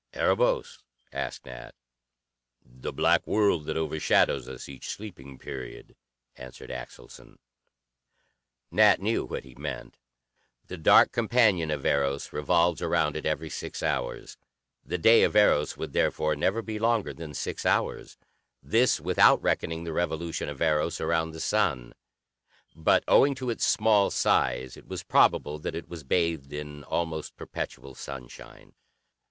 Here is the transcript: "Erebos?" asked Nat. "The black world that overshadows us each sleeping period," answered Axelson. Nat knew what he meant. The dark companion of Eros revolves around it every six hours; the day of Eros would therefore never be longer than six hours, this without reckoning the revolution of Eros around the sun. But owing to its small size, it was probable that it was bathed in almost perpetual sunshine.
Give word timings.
"Erebos?" 0.15 0.79
asked 1.13 1.45
Nat. 1.45 1.75
"The 2.65 2.91
black 2.91 3.27
world 3.27 3.65
that 3.67 3.77
overshadows 3.77 4.49
us 4.49 4.67
each 4.67 4.89
sleeping 4.89 5.37
period," 5.37 5.95
answered 6.35 6.71
Axelson. 6.71 7.37
Nat 8.71 8.99
knew 8.99 9.23
what 9.25 9.43
he 9.43 9.53
meant. 9.53 9.97
The 10.65 10.77
dark 10.77 11.11
companion 11.11 11.69
of 11.69 11.85
Eros 11.85 12.33
revolves 12.33 12.81
around 12.81 13.15
it 13.15 13.27
every 13.27 13.51
six 13.51 13.83
hours; 13.83 14.37
the 14.83 14.97
day 14.97 15.21
of 15.21 15.35
Eros 15.35 15.77
would 15.77 15.93
therefore 15.93 16.35
never 16.35 16.63
be 16.63 16.79
longer 16.79 17.13
than 17.13 17.35
six 17.35 17.63
hours, 17.63 18.17
this 18.63 18.99
without 18.99 19.39
reckoning 19.43 19.83
the 19.83 19.93
revolution 19.93 20.49
of 20.49 20.63
Eros 20.63 20.99
around 20.99 21.29
the 21.29 21.39
sun. 21.39 21.93
But 22.75 23.03
owing 23.07 23.35
to 23.35 23.51
its 23.51 23.67
small 23.67 24.09
size, 24.09 24.75
it 24.77 24.87
was 24.87 25.03
probable 25.03 25.59
that 25.59 25.75
it 25.75 25.87
was 25.87 26.03
bathed 26.03 26.51
in 26.51 26.83
almost 26.85 27.37
perpetual 27.37 27.93
sunshine. 27.93 28.73